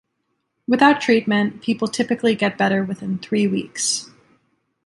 [0.67, 4.09] Without treatment people typically get better within three weeks.